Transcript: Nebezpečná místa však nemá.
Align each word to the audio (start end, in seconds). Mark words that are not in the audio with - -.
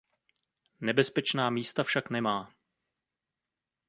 Nebezpečná 0.81 1.49
místa 1.49 1.83
však 1.83 2.09
nemá. 2.09 2.53